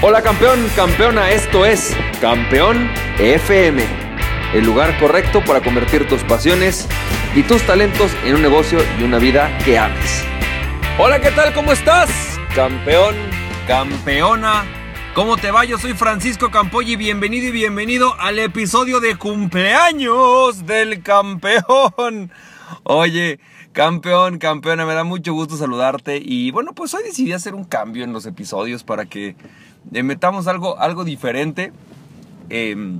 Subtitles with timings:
[0.00, 3.82] Hola campeón, campeona, esto es Campeón FM,
[4.54, 6.86] el lugar correcto para convertir tus pasiones
[7.34, 10.24] y tus talentos en un negocio y una vida que ames.
[10.98, 11.52] Hola, ¿qué tal?
[11.52, 12.08] ¿Cómo estás?
[12.54, 13.16] Campeón,
[13.66, 14.64] campeona.
[15.14, 15.64] ¿Cómo te va?
[15.64, 22.30] Yo soy Francisco Campoy y bienvenido y bienvenido al episodio de cumpleaños del campeón.
[22.84, 23.40] Oye,
[23.78, 28.02] campeón, campeona, me da mucho gusto saludarte y bueno, pues hoy decidí hacer un cambio
[28.02, 29.36] en los episodios para que
[29.92, 31.72] le metamos algo, algo diferente.
[32.50, 32.98] Em,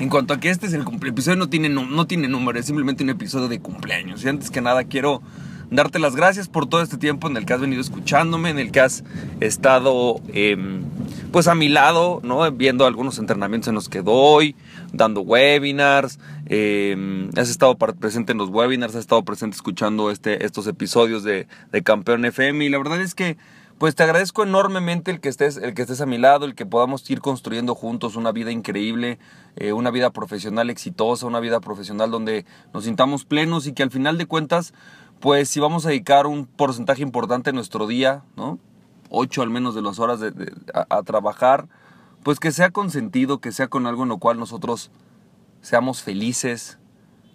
[0.00, 3.04] en cuanto a que este es el episodio no tiene, no, tiene número, es simplemente
[3.04, 4.24] un episodio de cumpleaños.
[4.24, 5.22] Y antes que nada quiero
[5.72, 8.70] darte las gracias por todo este tiempo en el que has venido escuchándome, en el
[8.70, 9.02] que has
[9.40, 10.82] estado em,
[11.32, 12.50] pues a mi lado, ¿no?
[12.52, 14.54] Viendo algunos entrenamientos en los que doy,
[14.92, 20.66] dando webinars, em, has estado presente en los webinars, has estado presente escuchando este, estos
[20.66, 23.38] episodios de, de Campeón FM y la verdad es que
[23.82, 26.64] pues te agradezco enormemente el que estés, el que estés a mi lado, el que
[26.64, 29.18] podamos ir construyendo juntos una vida increíble,
[29.56, 33.90] eh, una vida profesional exitosa, una vida profesional donde nos sintamos plenos y que al
[33.90, 34.72] final de cuentas,
[35.18, 38.60] pues si vamos a dedicar un porcentaje importante de nuestro día, ¿no?
[39.10, 40.20] Ocho al menos de las horas
[40.72, 41.66] a, trabajar,
[42.22, 44.92] pues que sea con sentido, que sea con algo en lo cual nosotros
[45.60, 46.78] seamos felices,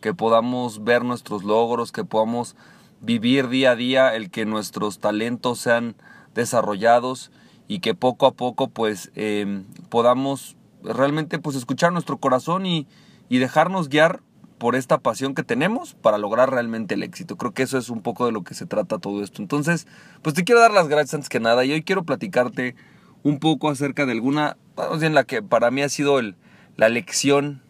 [0.00, 2.56] que podamos ver nuestros logros, que podamos
[3.02, 5.96] vivir día a día el que nuestros talentos sean
[6.34, 7.30] desarrollados
[7.68, 12.86] y que poco a poco pues em, podamos realmente pues escuchar nuestro corazón y,
[13.28, 14.22] y dejarnos guiar
[14.58, 17.36] por esta pasión que tenemos para lograr realmente el éxito.
[17.36, 19.40] Creo que eso es un poco de lo que se trata todo esto.
[19.40, 19.86] Entonces,
[20.20, 22.76] pues te quiero dar las gracias antes que nada y hoy quiero platicarte
[23.22, 24.58] un poco acerca de alguna,
[25.00, 26.36] en la que para mí ha sido el,
[26.76, 27.62] la lección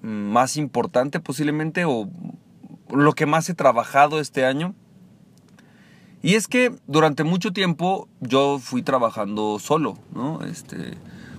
[0.00, 2.08] más importante posiblemente o
[2.90, 4.74] lo que más he trabajado este año
[6.22, 10.42] y es que durante mucho tiempo yo fui trabajando solo, ¿no?
[10.44, 10.94] Este,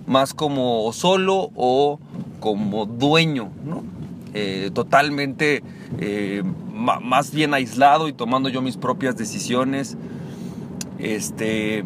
[0.07, 1.99] más como solo o
[2.39, 3.83] como dueño, ¿no?
[4.33, 5.63] Eh, totalmente
[5.97, 6.43] eh,
[6.73, 9.97] más bien aislado y tomando yo mis propias decisiones.
[10.97, 11.83] Este,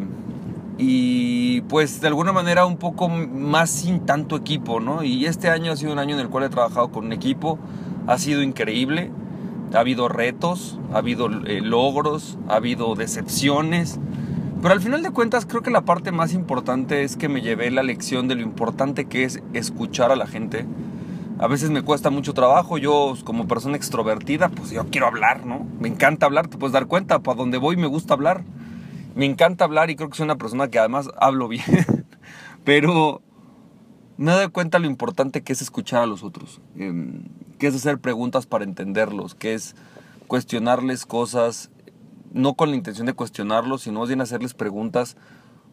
[0.78, 5.02] y pues de alguna manera un poco más sin tanto equipo, ¿no?
[5.02, 7.58] Y este año ha sido un año en el cual he trabajado con un equipo,
[8.06, 9.10] ha sido increíble
[9.72, 13.98] ha habido retos, ha habido eh, logros, ha habido decepciones,
[14.62, 17.70] pero al final de cuentas creo que la parte más importante es que me llevé
[17.70, 20.64] la lección de lo importante que es escuchar a la gente.
[21.38, 25.66] A veces me cuesta mucho trabajo, yo como persona extrovertida, pues yo quiero hablar, ¿no?
[25.80, 28.44] Me encanta hablar, te puedes dar cuenta, para donde voy me gusta hablar.
[29.14, 31.64] Me encanta hablar y creo que soy una persona que además hablo bien,
[32.64, 33.20] pero
[34.16, 36.60] me doy cuenta lo importante que es escuchar a los otros.
[36.76, 37.24] Em,
[37.64, 39.74] que es hacer preguntas para entenderlos, que es
[40.26, 41.70] cuestionarles cosas,
[42.34, 45.16] no con la intención de cuestionarlos, sino más bien hacerles preguntas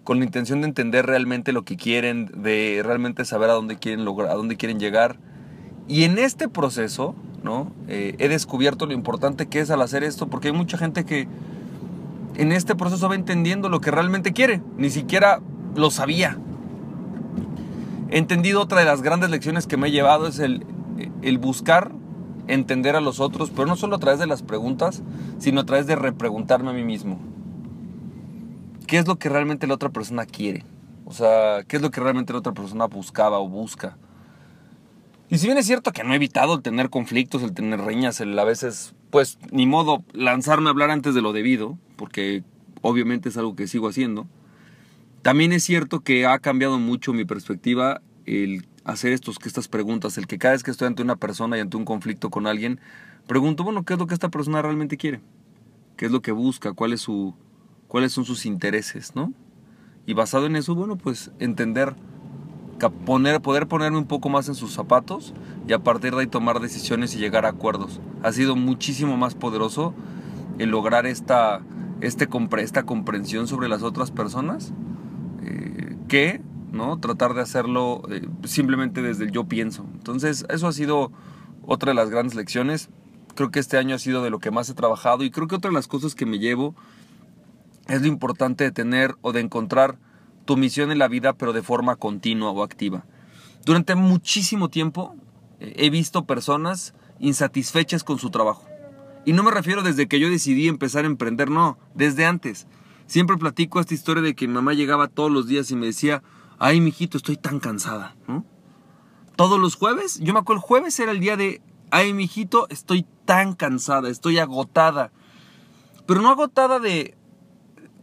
[0.06, 4.06] con la intención de entender realmente lo que quieren, de realmente saber a dónde quieren
[4.06, 5.18] lograr, a dónde quieren llegar.
[5.90, 7.14] Y en este proceso,
[7.44, 7.74] ¿no?
[7.90, 11.28] Eh, he descubierto lo importante que es al hacer esto, porque hay mucha gente que
[12.36, 15.42] en este proceso va entendiendo lo que realmente quiere, ni siquiera
[15.76, 16.38] lo sabía.
[18.12, 20.66] He entendido otra de las grandes lecciones que me he llevado es el,
[21.22, 21.92] el buscar
[22.48, 25.04] entender a los otros, pero no solo a través de las preguntas,
[25.38, 27.20] sino a través de repreguntarme a mí mismo.
[28.88, 30.66] ¿Qué es lo que realmente la otra persona quiere?
[31.06, 33.98] O sea, ¿qué es lo que realmente la otra persona buscaba o busca?
[35.30, 38.20] Y si bien es cierto que no he evitado el tener conflictos, el tener reñas,
[38.20, 42.44] el a veces, pues, ni modo lanzarme a hablar antes de lo debido, porque
[42.82, 44.28] obviamente es algo que sigo haciendo,
[45.22, 50.28] también es cierto que ha cambiado mucho mi perspectiva el hacer estos, estas preguntas, el
[50.28, 52.80] que cada vez que estoy ante una persona y ante un conflicto con alguien,
[53.28, 55.22] pregunto, bueno, ¿qué es lo que esta persona realmente quiere?
[55.98, 56.74] ¿Qué es lo que busca?
[56.74, 57.36] ¿Cuál su,
[57.88, 59.16] ¿Cuáles son sus intereses?
[59.16, 59.34] ¿no?
[60.06, 61.96] Y basado en eso, bueno, pues entender,
[63.06, 65.34] poner, poder ponerme un poco más en sus zapatos
[65.68, 68.02] y a partir de ahí tomar decisiones y llegar a acuerdos.
[68.24, 69.94] Ha sido muchísimo más poderoso
[70.58, 71.62] el lograr esta,
[72.02, 72.28] este,
[72.58, 74.74] esta comprensión sobre las otras personas
[75.44, 77.00] eh, que ¿no?
[77.00, 79.86] Tratar de hacerlo eh, simplemente desde el yo pienso.
[79.94, 81.12] Entonces, eso ha sido
[81.66, 82.90] otra de las grandes lecciones.
[83.36, 85.56] Creo que este año ha sido de lo que más he trabajado y creo que
[85.56, 86.76] otra de las cosas que me llevo
[87.88, 89.98] es lo importante de tener o de encontrar
[90.46, 93.06] tu misión en la vida, pero de forma continua o activa.
[93.66, 95.16] Durante muchísimo tiempo
[95.60, 98.66] eh, he visto personas insatisfechas con su trabajo.
[99.26, 102.66] Y no me refiero desde que yo decidí empezar a emprender, no, desde antes.
[103.06, 106.24] Siempre platico esta historia de que mi mamá llegaba todos los días y me decía,
[106.62, 108.46] ay, mijito, estoy tan cansada, ¿no?
[109.36, 111.60] Todos los jueves, yo me acuerdo, el jueves era el día de,
[111.90, 115.12] ay, mijito, estoy tan cansada, estoy agotada.
[116.06, 117.18] Pero no agotada de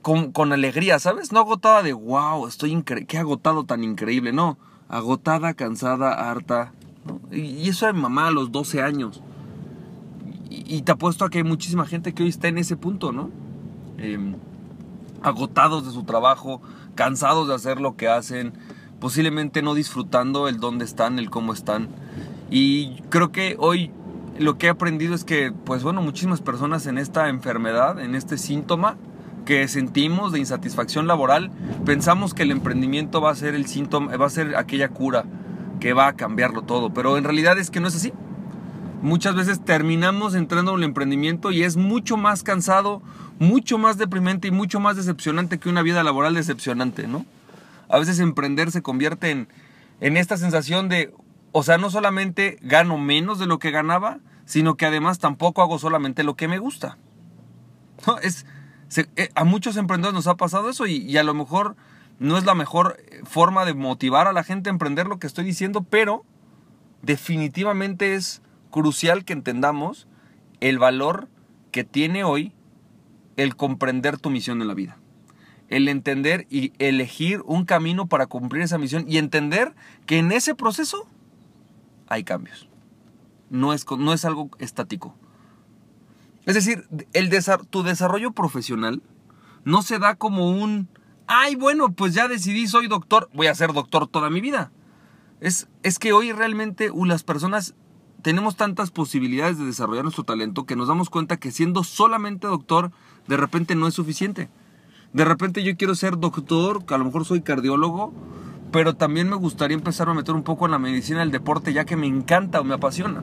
[0.02, 1.30] con, alegría, ¿sabes?
[1.30, 4.58] No agotada de, wow, estoy increíble, qué agotado tan increíble, no.
[4.88, 6.72] Agotada, cansada, harta.
[7.30, 9.22] Y, eso era mi mamá a los 12 años.
[10.50, 13.30] Y, te apuesto a que hay muchísima gente que hoy está en ese punto, ¿no?
[13.98, 14.34] Em,
[15.22, 16.60] agotados de su trabajo,
[16.94, 18.52] cansados de hacer lo que hacen,
[19.00, 21.88] posiblemente no disfrutando el dónde están, el cómo están.
[22.50, 23.90] Y creo que hoy
[24.38, 28.38] lo que he aprendido es que, pues bueno, muchísimas personas en esta enfermedad, en este
[28.38, 28.96] síntoma
[29.44, 31.50] que sentimos de insatisfacción laboral,
[31.84, 35.24] pensamos que el emprendimiento va a ser el síntoma, va a ser aquella cura
[35.80, 38.12] que va a cambiarlo todo, pero en realidad es que no es así.
[39.02, 43.00] Muchas veces terminamos entrando en el emprendimiento y es mucho más cansado,
[43.38, 47.24] mucho más deprimente y mucho más decepcionante que una vida laboral decepcionante, ¿no?
[47.88, 49.48] A veces emprender se convierte en,
[50.00, 51.14] en esta sensación de,
[51.52, 55.78] o sea, no solamente gano menos de lo que ganaba, sino que además tampoco hago
[55.78, 56.98] solamente lo que me gusta.
[58.22, 58.46] Es,
[59.16, 61.76] eh, a muchos emprendedores nos ha pasado eso y, y, a lo mejor
[62.18, 65.26] no es la mejor eh, forma de motivar a la gente a emprender lo que
[65.26, 66.24] estoy diciendo, pero
[67.02, 70.06] definitivamente es crucial que entendamos
[70.60, 71.28] el valor
[71.70, 72.52] que tiene hoy
[73.36, 74.98] el comprender tu misión en la vida
[75.68, 79.74] el entender y elegir un camino para cumplir esa misión y entender
[80.06, 81.06] que en ese proceso
[82.08, 82.68] hay cambios.
[83.50, 85.14] No es, no es algo estático.
[86.46, 87.30] Es decir, el
[87.70, 89.02] tu desarrollo profesional
[89.64, 90.88] no se da como un,
[91.26, 94.72] ay, bueno, pues ya decidí, soy doctor, voy a ser doctor toda mi vida.
[95.40, 97.74] Es, es que hoy realmente las personas
[98.22, 102.90] tenemos tantas posibilidades de desarrollar nuestro talento que nos damos cuenta que siendo solamente doctor,
[103.28, 104.48] de repente no es suficiente.
[105.12, 108.12] De repente yo quiero ser doctor, a lo mejor soy cardiólogo,
[108.72, 111.84] pero también me gustaría empezar a meter un poco en la medicina del deporte ya
[111.84, 113.22] que me encanta o me apasiona.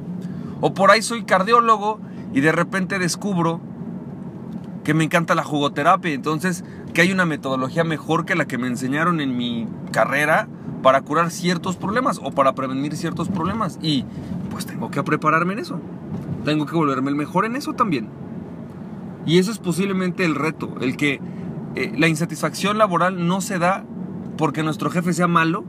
[0.61, 1.99] O por ahí soy cardiólogo
[2.33, 3.59] y de repente descubro
[4.83, 6.63] que me encanta la jugoterapia, entonces
[6.93, 10.47] que hay una metodología mejor que la que me enseñaron en mi carrera
[10.81, 14.05] para curar ciertos problemas o para prevenir ciertos problemas y
[14.55, 15.81] pues tengo que prepararme en eso.
[16.45, 18.07] Tengo que volverme el mejor en eso también.
[19.25, 21.19] Y eso es posiblemente el reto, el que
[21.75, 23.83] eh, la insatisfacción laboral no se da
[24.37, 25.65] porque nuestro jefe sea malo,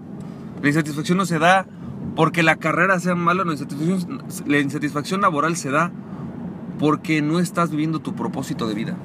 [0.62, 1.66] la insatisfacción no se da
[2.14, 5.90] porque la carrera sea mala, la insatisfacción, la insatisfacción laboral se da
[6.78, 8.96] porque no estás viviendo tu propósito de vida.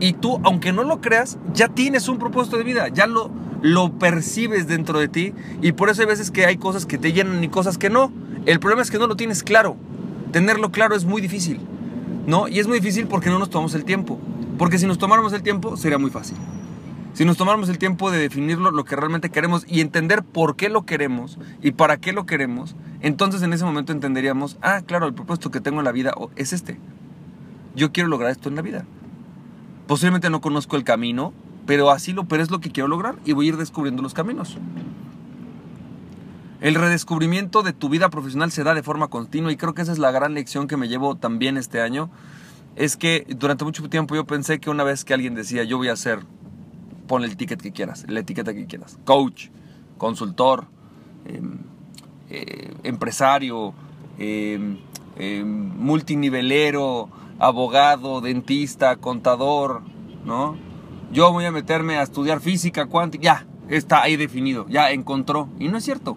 [0.00, 3.30] Y tú, aunque no lo creas, ya tienes un propósito de vida, ya lo,
[3.62, 5.32] lo percibes dentro de ti
[5.62, 8.10] y por eso hay veces que hay cosas que te llenan y cosas que no.
[8.46, 9.76] El problema es que no lo tienes claro.
[10.32, 11.60] Tenerlo claro es muy difícil,
[12.26, 12.46] ¿no?
[12.46, 14.20] Y es muy difícil porque no nos tomamos el tiempo.
[14.56, 16.36] Porque si nos tomáramos el tiempo, sería muy fácil.
[17.12, 20.68] Si nos tomáramos el tiempo de definirlo, lo que realmente queremos y entender por qué
[20.68, 25.14] lo queremos y para qué lo queremos, entonces en ese momento entenderíamos, ah, claro, el
[25.14, 26.78] propósito que tengo en la vida es este.
[27.74, 28.84] Yo quiero lograr esto en la vida.
[29.88, 31.32] Posiblemente no conozco el camino,
[31.66, 34.14] pero así lo, pero es lo que quiero lograr y voy a ir descubriendo los
[34.14, 34.56] caminos.
[36.60, 39.92] El redescubrimiento de tu vida profesional se da de forma continua y creo que esa
[39.92, 42.10] es la gran lección que me llevo también este año
[42.76, 45.88] es que durante mucho tiempo yo pensé que una vez que alguien decía yo voy
[45.88, 46.20] a ser,
[47.06, 49.48] pon el ticket que quieras, la etiqueta que quieras, coach,
[49.98, 50.66] consultor,
[51.26, 51.58] em,
[52.30, 53.74] eh, empresario,
[54.18, 54.78] em,
[55.16, 59.82] em, multinivelero, abogado, dentista, contador,
[60.24, 60.56] ¿no?
[61.12, 65.48] Yo voy a meterme a estudiar física cuántica, ya, está ahí definido, ya encontró.
[65.58, 66.16] Y no es cierto.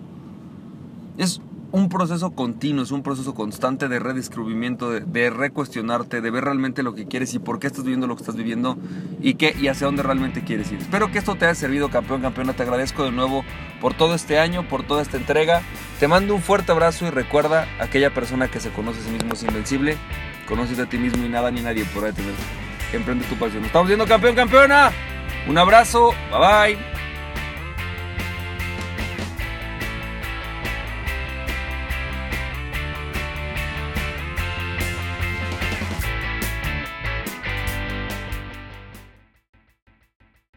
[1.19, 1.41] Es
[1.73, 6.95] un proceso continuo, es un proceso constante de redescubrimiento, de, recuestionarte, de ver realmente lo
[6.95, 8.77] que quieres y por qué estás viviendo lo que estás viviendo
[9.21, 10.79] y, qué, y hacia dónde realmente quieres ir.
[10.79, 12.53] Espero que esto te haya servido, campeón, campeona.
[12.53, 13.43] Te agradezco de nuevo
[13.81, 15.61] por todo este año, por toda esta entrega.
[15.99, 19.33] Te mando un fuerte abrazo y recuerda, aquella persona que se conoce a sí mismo
[19.33, 19.97] es invencible.
[20.47, 22.41] Conoces a ti mismo y nada ni nadie podrá detenerte.
[22.93, 23.65] Emprende tu pasión.
[23.65, 24.91] Estamos viendo campeón, campeona.
[25.49, 26.13] Un abrazo.
[26.31, 26.98] Bye bye.